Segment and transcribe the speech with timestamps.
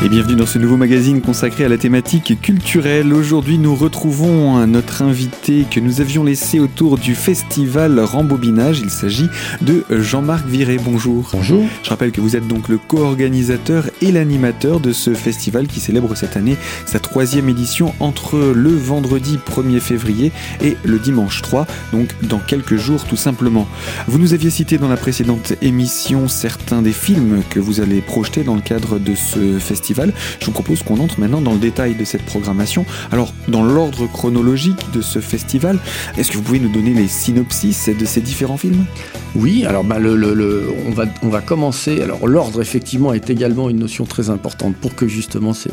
[0.00, 3.12] Et bienvenue dans ce nouveau magazine consacré à la thématique culturelle.
[3.12, 8.78] Aujourd'hui, nous retrouvons notre invité que nous avions laissé autour du festival Rembobinage.
[8.78, 9.28] Il s'agit
[9.60, 10.76] de Jean-Marc Viré.
[10.80, 11.30] Bonjour.
[11.32, 11.64] Bonjour.
[11.82, 16.14] Je rappelle que vous êtes donc le co-organisateur et l'animateur de ce festival qui célèbre
[16.14, 20.30] cette année sa troisième édition entre le vendredi 1er février
[20.62, 23.66] et le dimanche 3, donc dans quelques jours tout simplement.
[24.06, 28.44] Vous nous aviez cité dans la précédente émission certains des films que vous allez projeter
[28.44, 31.94] dans le cadre de ce festival je vous propose qu'on entre maintenant dans le détail
[31.94, 32.84] de cette programmation.
[33.10, 35.78] Alors, dans l'ordre chronologique de ce festival,
[36.16, 38.84] est-ce que vous pouvez nous donner les synopsis de ces différents films?
[39.36, 40.68] Oui, alors bah, le,
[41.22, 42.00] on, va, commencer.
[42.00, 44.74] Alors, l'ordre, effectivement, est également une notion très importante.
[44.76, 45.70] Pour que justement ces,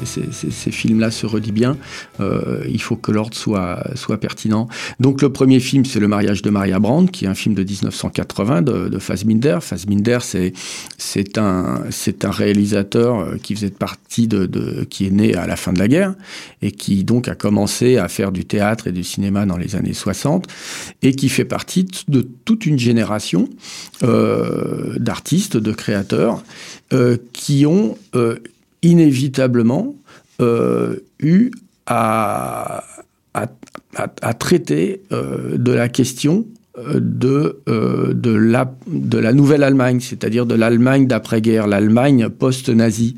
[0.71, 1.77] films-là se redient bien,
[2.19, 3.83] euh, il faut que l'ordre soit,
[4.19, 4.67] pertinent.
[4.99, 7.63] Donc, le premier film, c'est Le mariage de Maria Brand, qui est un film de
[7.63, 9.59] 1980 de, de Fassbinder.
[9.61, 11.83] Fassbinder, c'est un,
[12.23, 15.87] un réalisateur euh, qui faisait partie de, qui est né à la fin de la
[15.87, 16.15] guerre
[16.61, 19.93] et qui donc a commencé à faire du théâtre et du cinéma dans les années
[19.93, 20.47] 60
[21.01, 23.44] et qui fait partie de toute une génération
[24.03, 26.43] euh, d'artistes, de créateurs
[26.93, 28.35] euh, qui ont euh,
[28.81, 29.95] inévitablement
[31.21, 31.51] eu
[31.85, 32.83] à,
[33.33, 36.45] à, traiter de la question
[36.93, 43.15] de, de, la, de la nouvelle Allemagne, c'est-à-dire de l'Allemagne d'après-guerre, l'Allemagne post-nazie.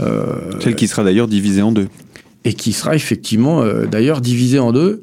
[0.00, 1.88] Euh, Celle qui sera d'ailleurs divisée en deux.
[2.44, 5.02] Et qui sera effectivement euh, d'ailleurs divisée en deux.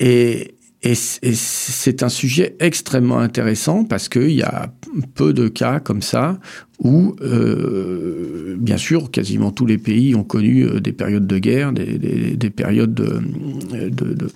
[0.00, 0.55] Et,
[0.86, 4.72] et c'est un sujet extrêmement intéressant parce qu'il y a
[5.14, 6.38] peu de cas comme ça
[6.78, 7.16] où,
[8.58, 11.98] bien sûr, quasiment tous les pays ont connu des périodes de guerre, des,
[12.36, 14.28] des, périodes de, de, de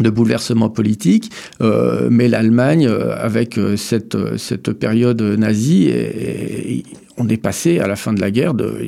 [0.00, 6.84] de bouleversement politique, euh, mais l'Allemagne, euh, avec euh, cette, période nazie, et,
[7.20, 8.86] on est passé à la fin de la guerre de,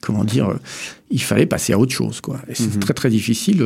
[0.00, 0.58] comment dire,
[1.10, 2.40] il fallait passer à autre chose, quoi.
[2.52, 2.80] c'est mhm.
[2.80, 3.64] très très difficile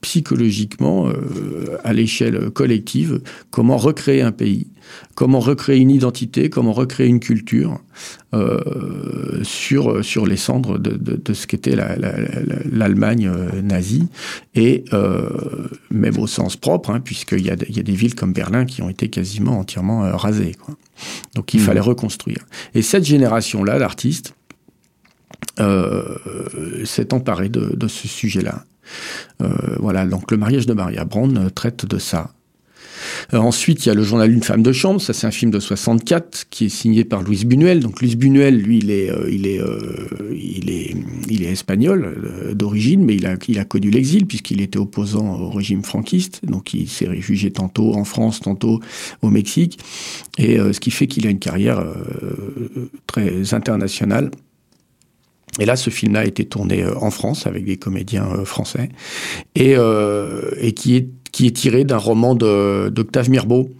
[0.00, 1.10] psychologiquement,
[1.84, 3.20] à l'échelle collective,
[3.50, 4.66] comment recréer un pays
[5.14, 7.80] comment recréer une identité, comment recréer une culture
[8.34, 14.06] euh, sur, sur les cendres de, de, ce qu'était l'Allemagne euh, nazie,
[14.54, 15.28] et euh,
[15.90, 18.82] même au sens propre, hein, puisqu'il y a, y a des villes comme Berlin qui
[18.82, 20.54] ont été quasiment entièrement rasées.
[20.60, 20.76] Quoi.
[21.34, 21.64] Donc il mmh.
[21.64, 22.44] fallait reconstruire.
[22.74, 24.34] Et cette génération-là d'artistes
[26.84, 28.64] s'est emparée de, de ce sujet-là.
[29.80, 32.32] voilà, donc le mariage de Maria Brand traite de ça.
[33.34, 35.50] Euh, ensuite, il y a Le journal d'une femme de chambre, ça c'est un film
[35.50, 37.80] de 64 qui est signé par Louise Buñuel.
[37.80, 40.94] Donc Louise Buñuel, lui, il est, euh, il est, euh, il est,
[41.28, 45.50] il est espagnol d'origine, mais il a, il a connu l'exil puisqu'il était opposant au
[45.50, 46.40] régime franquiste.
[46.44, 48.80] Donc il s'est réfugié tantôt en France, tantôt
[49.22, 49.78] au Mexique,
[50.38, 51.84] et ce qui fait qu'il a une carrière
[53.06, 54.30] très internationale.
[55.58, 58.90] Et là, ce film-là a été tourné en France avec des comédiens français
[59.54, 59.74] et,
[60.60, 63.70] et qui est qui est tiré d'un roman d'Octave Mirbeau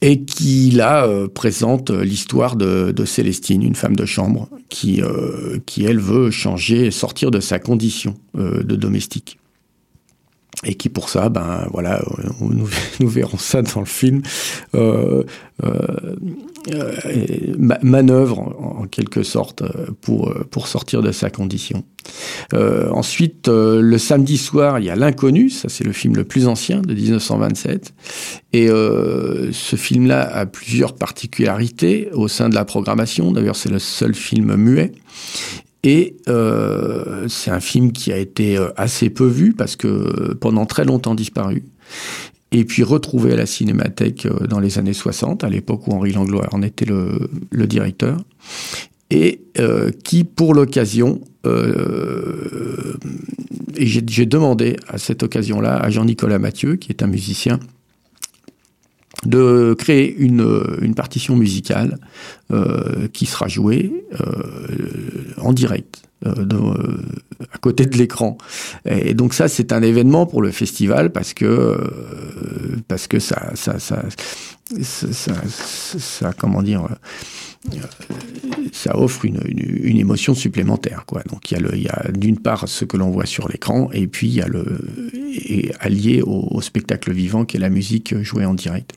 [0.00, 5.98] et qui là euh, présente l'histoire de, Célestine, une femme de chambre qui, euh, elle
[5.98, 9.38] veut changer, sortir de sa condition euh, de domestique
[10.64, 12.02] et qui pour ça, ben voilà,
[12.40, 12.68] nous,
[13.00, 14.22] nous, verrons ça dans le film,
[14.74, 15.22] euh,
[15.62, 19.62] euh, manœuvre en, quelque sorte
[20.00, 21.84] pour pour sortir de sa condition.
[22.54, 26.48] Euh, ensuite, le samedi soir, il y a l'inconnu, ça c'est le film le plus
[26.48, 27.94] ancien de 1927,
[28.52, 33.30] et ce film-là a plusieurs particularités au sein de la programmation.
[33.30, 34.92] D'ailleurs, c'est le seul film muet.
[35.84, 40.66] Et euh, c'est un film qui a été euh, assez peu vu parce que pendant
[40.66, 41.64] très longtemps disparu.
[42.50, 46.12] Et puis retrouvé à la Cinémathèque euh, dans les années 60, à l'époque où Henri
[46.12, 48.18] Langlois en était le, directeur.
[49.10, 52.94] Et euh, qui, pour l'occasion, euh,
[53.76, 57.58] et j'ai demandé à cette occasion-là à Jean-Nicolas Mathieu, qui est un musicien,
[59.24, 61.98] de créer une, partition musicale
[62.50, 66.02] euh, qui sera jouée euh, en direct.
[66.26, 66.34] Euh,
[67.52, 68.36] à côté de l'écran
[68.84, 71.78] et donc ça c'est un événement pour le festival parce que
[72.88, 73.52] parce que ça
[76.36, 76.88] comment dire
[78.72, 79.38] ça offre une,
[79.98, 81.04] émotion supplémentaire.
[81.06, 81.22] Quoi.
[81.28, 84.34] Donc il y a, d'une part ce que l'on voit sur l'écran, et puis il
[84.34, 84.64] y a le
[85.24, 88.94] et allié au, spectacle vivant qui est la musique jouée en direct.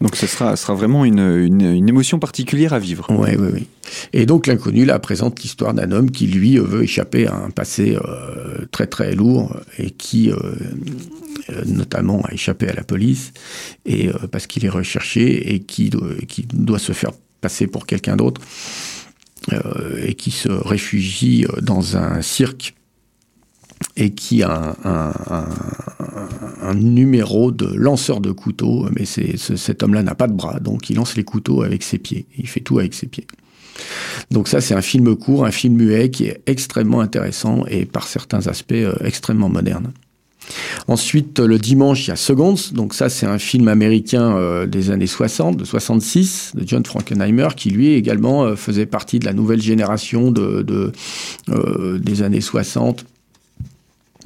[0.00, 3.06] Donc ce sera, vraiment une, émotion particulière à vivre.
[3.10, 3.66] Oui, oui, oui.
[4.12, 7.96] Et donc l'inconnu là présente l'histoire d'un homme qui lui veut échapper à un passé
[7.96, 10.36] euh, très très lourd et qui euh,
[11.50, 13.32] euh, notamment a échappé à la police
[14.30, 15.90] parce qu'il est recherché et qui,
[16.28, 18.40] qui doit se faire passer pour quelqu'un d'autre,
[20.04, 22.74] et qui se réfugie dans un cirque
[23.96, 30.32] et qui a un, numéro de lanceur de couteaux, mais cet homme-là n'a pas de
[30.34, 33.26] bras, donc il lance les couteaux avec ses pieds, il fait tout avec ses pieds.
[34.30, 38.06] Donc ça, c'est un film court, un film muet qui est extrêmement intéressant et par
[38.06, 39.92] certains aspects euh, extrêmement moderne.
[40.86, 42.56] Ensuite, le dimanche, il y a Seconds.
[42.72, 47.48] Donc ça, c'est un film américain euh, des années 60, de 66, de John Frankenheimer,
[47.56, 50.92] qui lui également euh, faisait partie de la nouvelle génération de,
[51.98, 53.04] des années 60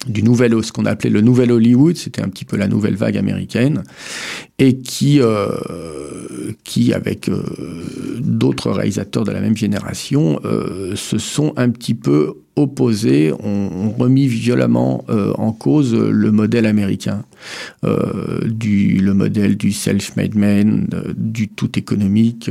[0.06, 3.16] du nouvel, ce qu'on appelait le nouvel Hollywood, c'était un petit peu la nouvelle vague
[3.16, 3.84] américaine,
[4.58, 5.48] et qui, euh,
[6.64, 7.42] qui avec euh,
[8.20, 14.26] d'autres réalisateurs de la même génération, euh, se sont un petit peu opposés ont, remis
[14.26, 17.24] violemment euh, en cause le modèle américain,
[17.84, 22.50] euh, du, le modèle du self-made man, du tout économique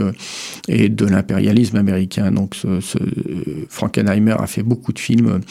[0.68, 2.32] et de l'impérialisme américain.
[2.32, 2.56] Donc
[3.70, 5.42] Frankenheimer a fait beaucoup de films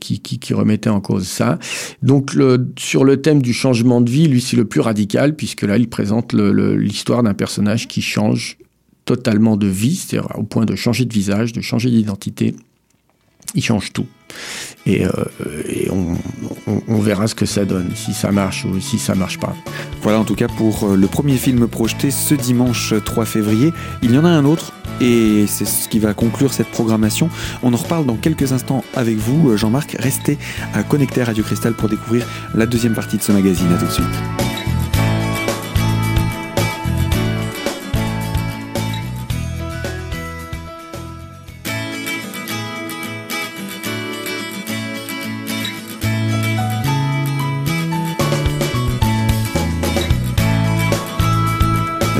[0.00, 1.58] qui, qui, remettaient en cause ça.
[2.02, 2.36] Donc
[2.78, 5.88] sur le thème du changement de vie, lui c'est le plus radical puisque là il
[5.88, 8.58] présente l'histoire d'un personnage qui change
[9.04, 12.54] totalement de vie, c'est-à-dire au point de changer de visage, de changer d'identité
[13.54, 14.06] il change tout.
[14.86, 15.10] Et, euh,
[16.88, 19.54] on, verra ce que ça donne, si ça marche ou si ça marche pas.
[20.02, 23.72] Voilà en tout cas pour euh, le premier film projeté ce dimanche 3 février.
[24.02, 27.28] Il y en a un autre et c'est ce qui va conclure cette programmation.
[27.62, 29.96] On en reparle dans quelques instants avec vous, euh, Jean-Marc.
[29.98, 30.38] Restez
[30.88, 33.72] connecté à Radio Cristal pour découvrir la deuxième partie de ce magazine.
[33.72, 34.45] A tout de suite.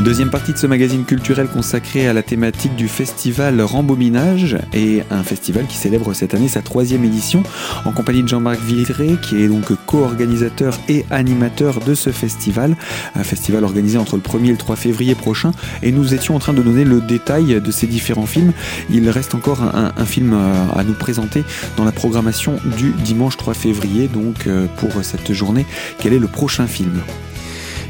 [0.07, 5.25] Deuxième partie de ce magazine culturel consacré à la thématique du festival Rembobinage et un
[5.25, 7.43] festival qui célèbre cette année sa troisième édition
[7.85, 12.77] en compagnie de Jean-Marc Viré qui est donc co-organisateur et animateur de ce festival.
[13.17, 15.51] Un festival organisé entre le 1er et le 3 février prochain
[15.83, 18.53] et nous étions en train de donner le détail de ces différents films.
[18.91, 20.39] Il reste encore un, film
[20.77, 21.43] à nous présenter
[21.77, 25.67] dans la programmation du dimanche 3 février donc euh, pour cette journée.
[25.99, 27.03] Quel est le prochain film?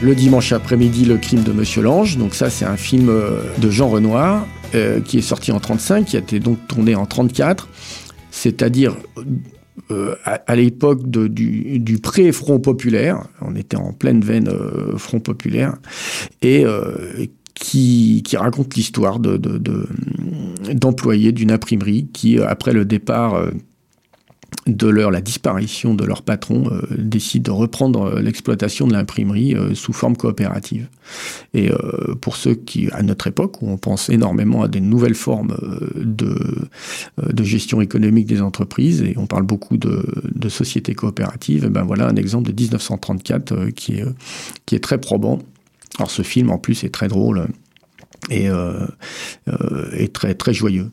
[0.03, 2.19] Le dimanche après-midi, Le crime de Monsieur Lange.
[2.19, 6.05] Donc ça, c'est un film euh, de Jean Renoir euh, qui est sorti en 35,
[6.05, 7.69] qui a été donc tourné en 34.
[8.31, 8.97] C'est-à-dire
[9.91, 14.51] euh, à, l'époque du, pré-Front populaire, on était en pleine veine
[14.97, 15.77] Front populaire,
[16.43, 16.65] et
[17.55, 23.41] qui, raconte l'histoire d'employés de, d'une imprimerie qui, après le départ
[24.67, 29.55] de leur la disparition de leur patron euh, décide de reprendre euh, l'exploitation de l'imprimerie
[29.55, 30.89] euh, sous forme coopérative.
[31.55, 31.71] Et
[32.21, 35.57] pour ceux qui, à notre époque, où on pense énormément à des nouvelles formes
[35.95, 36.69] de,
[37.23, 40.05] de gestion économique des entreprises, et on parle beaucoup de,
[40.35, 44.05] de sociétés coopératives, ben voilà un exemple de 1934 qui, est,
[44.67, 45.39] qui est très probant.
[45.99, 47.47] Alors ce film en plus est très drôle
[48.29, 48.49] et,
[49.97, 50.91] et très, très joyeux.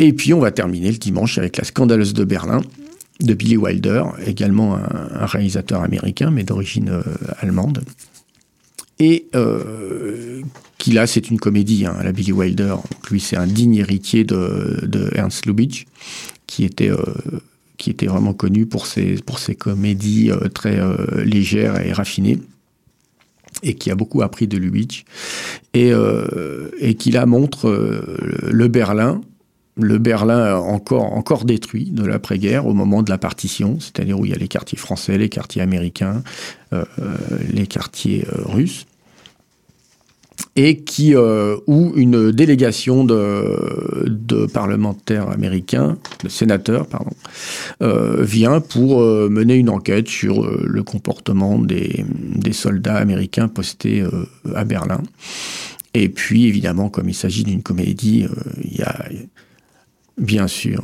[0.00, 2.62] Et puis on va terminer le dimanche avec La Scandaleuse de Berlin
[3.20, 7.02] de Billy Wilder, également un, réalisateur américain mais d'origine euh,
[7.38, 7.84] allemande.
[8.98, 10.40] Et euh,
[10.78, 12.76] qui là, c'est une comédie, hein, la Billy Wilder.
[13.10, 15.84] lui, c'est un digne héritier de, Ernst Lubitsch,
[16.46, 17.04] qui était, euh,
[17.76, 20.80] qui était vraiment connu pour ses, pour ses comédies très
[21.24, 22.38] légères et raffinées
[23.62, 25.04] et qui a beaucoup appris de Lubitsch,
[25.74, 25.92] et,
[26.78, 27.68] et qui là montre
[28.48, 29.20] le Berlin
[29.76, 34.34] le Berlin encore, détruit de l'après-guerre au moment de la partition, c'est-à-dire où il y
[34.34, 36.22] a les quartiers français, les quartiers américains,
[36.72, 37.16] euh, euh,
[37.52, 38.86] les quartiers euh, russes,
[40.56, 47.12] et qui, où une délégation de, parlementaires américains, de sénateurs, pardon,
[48.18, 54.02] vient pour mener une enquête sur le comportement des, des soldats américains postés
[54.54, 55.02] à Berlin.
[55.92, 58.26] Et puis, évidemment, comme il s'agit d'une comédie,
[58.64, 59.08] il y a
[60.18, 60.82] bien sûr,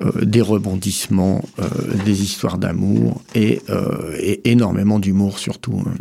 [0.00, 1.64] euh, des rebondissements, euh,
[2.04, 5.82] des histoires d'amour et, euh, énormément d'humour surtout.
[5.86, 5.94] Hein.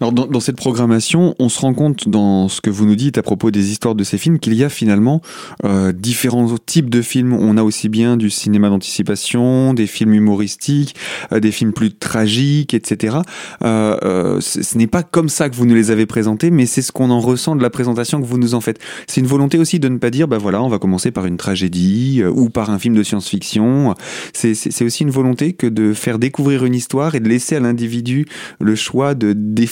[0.00, 3.22] Alors dans, cette programmation, on se rend compte dans ce que vous nous dites à
[3.22, 5.20] propos des histoires de ces films qu'il y a finalement
[5.64, 7.32] euh, différents types de films.
[7.32, 10.94] On a aussi bien du cinéma d'anticipation, des films humoristiques,
[11.32, 13.18] euh, des films plus tragiques, etc.
[13.62, 16.92] Euh, ce n'est pas comme ça que vous nous les avez présentés, mais c'est ce
[16.92, 18.80] qu'on en ressent de la présentation que vous nous en faites.
[19.06, 21.36] C'est une volonté aussi de ne pas dire, bah voilà, on va commencer par une
[21.36, 23.94] tragédie ou par un film de science-fiction.
[24.32, 28.26] C'est aussi une volonté que de faire découvrir une histoire et de laisser à l'individu
[28.60, 29.69] le choix de définir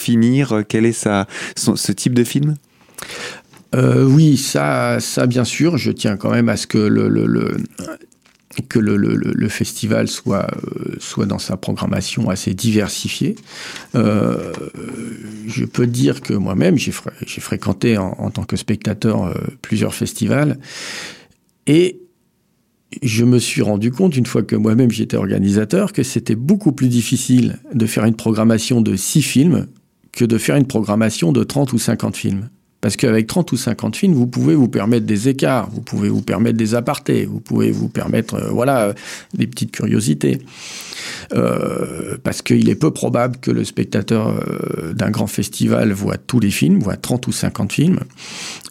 [0.67, 1.07] quel est
[1.55, 2.55] ce type de film?
[3.75, 5.77] Oui, ça, ça bien sûr.
[5.77, 7.57] Je tiens quand même à ce que le,
[8.67, 10.47] que le, festival soit,
[10.99, 13.35] soit dans sa programmation assez diversifiée.
[13.95, 14.51] Euh,
[15.47, 20.57] je peux dire que moi-même, j'ai fréquenté en, tant que spectateur plusieurs festivals
[21.67, 21.99] et
[23.03, 26.87] je me suis rendu compte, une fois que moi-même j'étais organisateur, que c'était beaucoup plus
[26.87, 29.67] difficile de faire une programmation de 6 films
[30.19, 32.49] que de faire une programmation de 30 ou 50 films.
[32.81, 36.21] Parce qu'avec 30 ou 50 films, vous pouvez vous permettre des écarts, vous pouvez vous
[36.21, 38.93] permettre des apartés, vous pouvez vous permettre, euh, voilà,
[39.33, 40.39] des petites curiosités.
[41.33, 46.39] Euh, parce qu'il est peu probable que le spectateur euh, d'un grand festival voit tous
[46.39, 47.99] les films, voit 30 ou 50 films.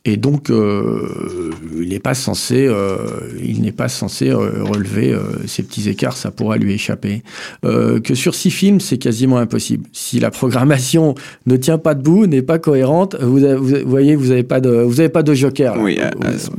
[0.08, 2.96] Et donc, euh, il n'est pas censé, euh,
[3.44, 5.14] il n'est pas censé euh, relever
[5.46, 7.22] ces petits écarts, ça pourra lui échapper.
[7.62, 9.86] que sur six films, c'est quasiment impossible.
[9.92, 11.14] Si la programmation
[11.46, 15.00] ne tient pas debout, n'est pas cohérente, vous, vous, voyez, vous n'avez pas de, vous
[15.00, 15.76] avez pas de joker.
[15.78, 15.98] Oui,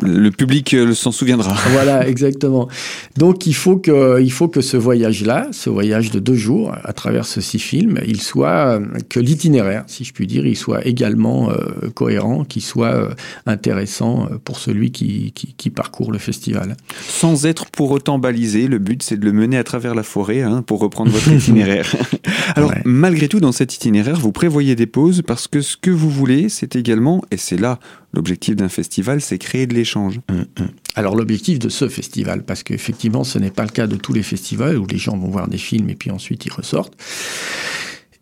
[0.02, 1.56] le public s'en souviendra.
[1.72, 2.68] Voilà, exactement.
[3.18, 6.94] Donc, il faut que, il faut que ce voyage-là, ce voyage de deux jours à
[6.94, 11.52] travers ce six films, il soit que l'itinéraire, si je puis dire, il soit également
[11.94, 13.10] cohérent, qu'il soit
[13.46, 16.76] intéressant euh, pour celui qui, qui, parcourt le festival.
[17.08, 20.42] Sans être pour autant balisé, le but c'est de le mener à travers la forêt
[20.42, 21.96] hein, pour reprendre votre itinéraire.
[22.56, 26.10] Alors malgré tout, dans cet itinéraire, vous prévoyez des pauses parce que ce que vous
[26.10, 27.80] voulez, c'est également, et c'est là
[28.14, 30.20] l'objectif d'un festival, c'est créer de l'échange.
[30.30, 30.70] Hum, hum.
[30.96, 34.24] Alors l'objectif de ce festival, parce qu'effectivement ce n'est pas le cas de tous les
[34.24, 36.96] festivals où les gens vont voir des films et puis ensuite ils ressortent.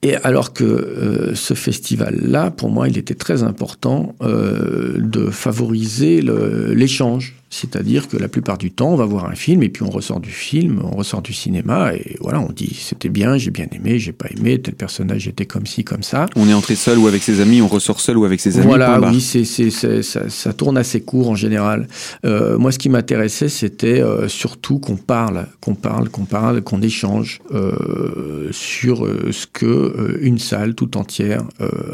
[0.03, 6.21] Et alors que euh, ce festival-là, pour moi, il était très important euh, de favoriser
[6.21, 9.89] l'échange c'est-à-dire que la plupart du temps, on va voir un film et puis on
[9.89, 13.67] ressort du film, on ressort du cinéma et voilà, on dit c'était bien, j'ai bien
[13.71, 16.25] aimé, j'ai pas aimé, tel personnage était comme ci, comme ça.
[16.35, 18.67] On est entré seul ou avec ses amis, on ressort seul ou avec ses amis.
[18.67, 21.87] Voilà, oui, c'est, c'est, ça, ça, tourne assez court en général.
[22.25, 26.81] Euh, moi, ce qui m'intéressait, c'était euh, surtout qu'on parle, qu'on parle, qu'on parle, qu'on
[26.81, 31.43] échange euh, sur ce que une salle tout entière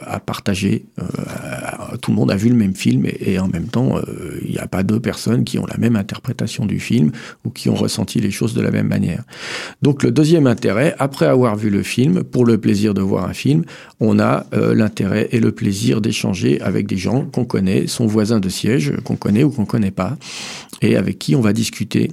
[0.05, 0.85] a partagé.
[2.01, 3.99] tout le monde a vu le même film et, et en même temps,
[4.43, 7.11] il n'y a pas deux personnes qui ont la même interprétation du film
[7.45, 9.23] ou qui ont ressenti les choses de la même manière.
[9.81, 13.33] Donc le deuxième intérêt, après avoir vu le film, pour le plaisir de voir un
[13.33, 13.63] film,
[13.99, 18.39] on a euh, l'intérêt et le plaisir d'échanger avec des gens qu'on connaît, son voisin
[18.39, 20.17] de siège qu'on connaît ou qu'on connaît pas,
[20.81, 22.11] et avec qui on va discuter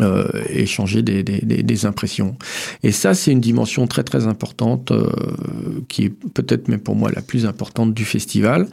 [0.00, 2.36] euh, échanger des, des, des, impressions.
[2.82, 5.06] Et ça, c'est une dimension très très importante euh,
[5.88, 8.66] qui est peut-être même pour moi la plus importante du festival.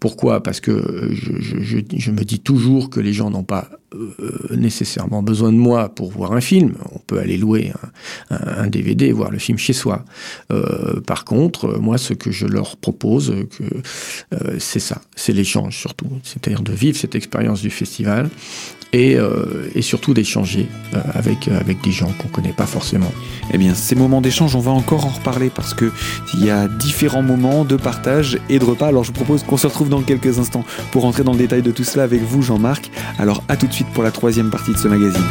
[0.00, 0.42] Pourquoi?
[0.42, 3.70] Parce que je, je, je, me dis toujours que les gens n'ont pas
[4.20, 6.74] euh, nécessairement besoin de moi pour voir un film.
[6.92, 7.72] On peut aller louer
[8.30, 10.04] un, DVD, voir le film chez soi.
[10.50, 13.64] Euh, par contre, moi, ce que je leur propose, que
[14.34, 18.30] euh, c'est ça, c'est l'échange surtout, c'est-à-dire de vivre cette expérience du festival
[18.92, 22.66] et, euh, et surtout d'échanger euh, avec, euh, avec des gens qu'on ne connaît pas
[22.66, 23.12] forcément.
[23.52, 25.90] Eh bien, ces moments d'échange, on va encore en reparler parce qu'il
[26.44, 28.86] y a différents moments de partage et de repas.
[28.86, 31.62] Alors, je vous propose qu'on se retrouve dans quelques instants pour rentrer dans le détail
[31.62, 32.90] de tout cela avec vous, Jean-Marc.
[33.18, 35.22] Alors, à tout de suite pour la troisième partie de ce magazine.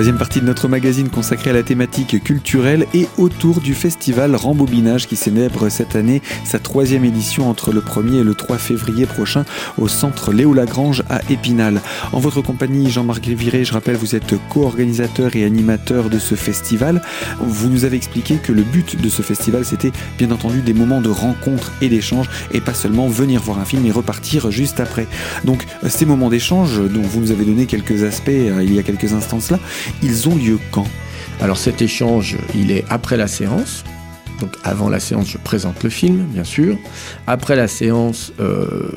[0.00, 5.06] Troisième partie de notre magazine consacrée à la thématique culturelle et autour du festival Rembobinage
[5.06, 9.44] qui célèbre cette année sa troisième édition entre le 1er et le 3 février prochain
[9.76, 11.82] au centre Léo Lagrange à Épinal.
[12.14, 17.02] En votre compagnie, Jean-Marc Viré, je rappelle, vous êtes co-organisateur et animateur de ce festival.
[17.38, 21.02] Vous nous avez expliqué que le but de ce festival, c'était bien entendu des moments
[21.02, 25.06] de rencontre et d'échange et pas seulement venir voir un film et repartir juste après.
[25.44, 28.82] Donc ces moments d'échange dont vous nous avez donné quelques aspects euh, il y a
[28.82, 29.58] quelques instants là,
[30.02, 30.86] ils ont lieu quand?
[31.40, 33.84] Alors cet échange, il est après la séance.
[34.40, 36.76] Donc avant la séance, je présente le film, bien sûr.
[37.26, 38.88] Après la séance, euh,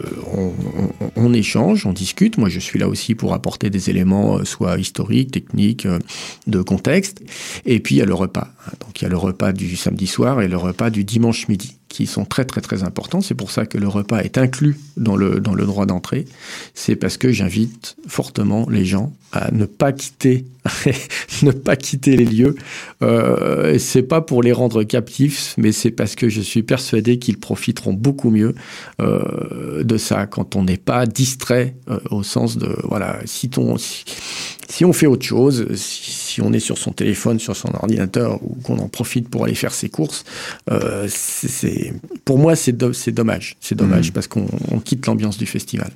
[1.16, 2.38] on, échange, on discute.
[2.38, 6.00] Moi, je suis là aussi pour apporter des éléments, euh, soit historiques, techniques, euh,
[6.48, 7.22] de contexte.
[7.66, 8.48] Et puis, il y a le repas.
[8.80, 11.78] Donc, il y a le repas du samedi soir et le repas du dimanche midi
[11.94, 13.22] qui sont très très très importants.
[13.22, 16.26] C'est pour ça que le repas est inclus dans le, dans le droit d'entrée.
[16.74, 20.46] C'est parce que j'invite fortement les gens à ne pas quitter,
[21.44, 22.56] ne pas quitter les lieux.
[23.04, 27.40] Euh, c'est pas pour les rendre captifs, mais c'est parce que je suis persuadé qu'ils
[27.40, 28.56] profiteront beaucoup mieux
[29.00, 33.78] euh, de ça quand on n'est pas distrait euh, au sens de voilà si, ton,
[33.78, 38.42] si, on fait autre chose, si, si on est sur son téléphone, sur son ordinateur,
[38.44, 40.24] ou qu'on en profite pour aller faire ses courses,
[40.72, 41.94] euh, c'est,
[42.26, 43.56] pour moi, c'est, dommage.
[43.60, 44.14] C'est dommage mmh.
[44.14, 45.92] parce qu'on quitte l'ambiance du festival.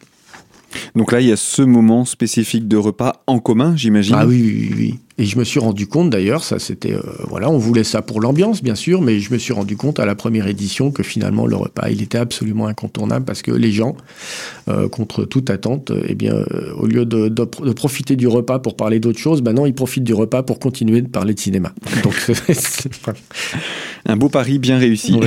[0.95, 4.15] Donc là, il y a ce moment spécifique de repas en commun, j'imagine.
[4.17, 4.99] Ah oui, oui, oui.
[5.19, 8.21] Et je me suis rendu compte d'ailleurs, ça c'était, euh, voilà, on voulait ça pour
[8.21, 11.47] l'ambiance bien sûr, mais je me suis rendu compte à la première édition que finalement
[11.47, 13.97] le repas, il était absolument incontournable parce que les gens,
[14.67, 17.29] euh, contre toute attente, eh bien, euh, au lieu de,
[17.73, 21.01] profiter du repas pour parler d'autre chose, ben non, ils profitent du repas pour continuer
[21.01, 21.73] de parler de cinéma.
[22.03, 22.13] Donc,
[24.05, 25.19] un beau pari bien réussi.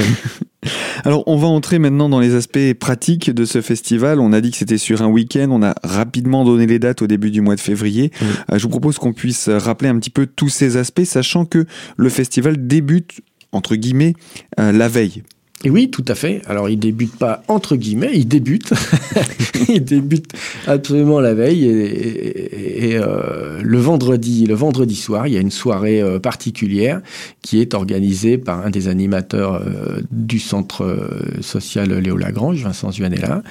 [1.04, 4.20] Alors, on va entrer maintenant dans les aspects pratiques de ce festival.
[4.20, 5.48] On a dit que c'était sur un week-end.
[5.50, 8.10] On a rapidement donné les dates au début du mois de février.
[8.22, 11.64] Euh, je vous propose qu'on puisse rappeler un petit peu tous ces aspects, sachant que
[11.96, 13.20] le festival débute,
[13.52, 14.14] entre guillemets,
[14.58, 15.22] euh, la veille.
[15.62, 16.40] Et oui, tout à fait.
[16.46, 18.72] Alors, il débute pas entre guillemets, il débute.
[19.68, 20.32] il débute
[20.66, 21.66] absolument la veille.
[21.66, 27.02] Et, euh, le vendredi, le vendredi soir, il y a une soirée euh, particulière
[27.42, 31.10] qui est organisée par un des animateurs euh, du centre
[31.42, 33.42] social Léo Lagrange, Vincent Zuanella,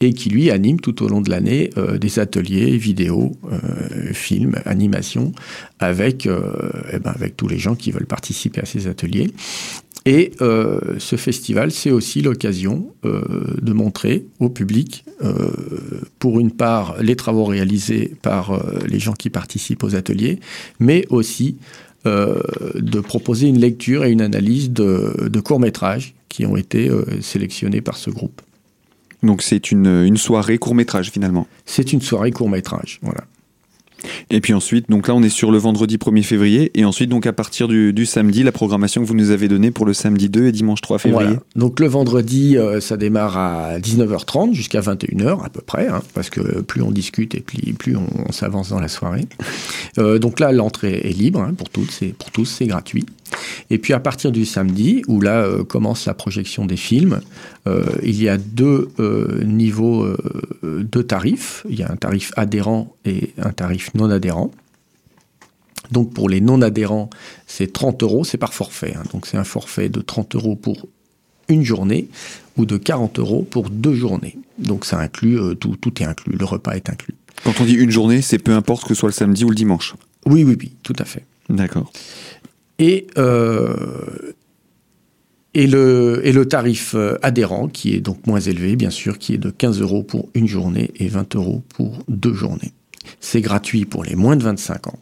[0.00, 1.70] et qui lui anime tout au long de l'année
[2.00, 3.32] des ateliers vidéo,
[4.12, 5.32] films, animation,
[5.78, 9.30] avec, eh ben, avec tous les gens qui veulent participer à ces ateliers.
[10.06, 13.22] Et euh, ce festival, c'est aussi l'occasion euh,
[13.60, 15.50] de montrer au public, euh,
[16.20, 20.38] pour une part, les travaux réalisés par les gens qui participent aux ateliers,
[20.80, 21.56] mais aussi
[22.04, 26.88] de proposer une lecture et une analyse de, de courts-métrages qui ont été
[27.20, 28.42] sélectionnés par ce groupe.
[29.24, 33.24] Donc c'est une, une soirée court-métrage finalement C'est une soirée court-métrage, voilà.
[34.30, 36.70] Et puis ensuite, donc là, on est sur le vendredi 1er février.
[36.74, 39.86] Et ensuite, donc à partir du, samedi, la programmation que vous nous avez donnée pour
[39.86, 41.36] le samedi 2 et dimanche 3 février.
[41.54, 46.30] Donc le vendredi, euh, ça démarre à 19h30 jusqu'à 21h à peu près, hein, parce
[46.30, 49.26] que plus on discute et plus, plus on, s'avance dans la soirée.
[49.98, 53.06] Euh, donc là, l'entrée est libre hein, pour, toutes, pour tous, c'est gratuit.
[53.70, 57.20] Et puis à partir du samedi, où là euh, commence la projection des films,
[57.66, 60.06] euh, il y a deux euh, niveaux
[60.62, 61.66] de tarifs.
[61.68, 64.50] Il y a un tarif adhérent et un tarif non adhérent.
[65.92, 67.10] Donc pour les non adhérents,
[67.46, 68.94] c'est 30 euros, c'est par forfait.
[68.96, 69.04] Hein.
[69.12, 70.88] Donc c'est un forfait de 30 euros pour
[71.48, 72.08] une journée
[72.56, 74.36] ou de 40 euros pour deux journées.
[74.58, 77.14] Donc ça inclut, tout, tout est inclus, le repas est inclus.
[77.44, 79.54] Quand on dit une journée, c'est peu importe que ce soit le samedi ou le
[79.54, 81.24] dimanche Oui, oui, oui, tout à fait.
[81.48, 81.92] D'accord.
[82.78, 83.74] Et, euh,
[85.54, 89.34] et, le, et le tarif euh, adhérent, qui est donc moins élevé, bien sûr, qui
[89.34, 92.72] est de 15 euros pour une journée et 20 euros pour deux journées.
[93.20, 94.98] C'est gratuit pour les moins de 25 ans.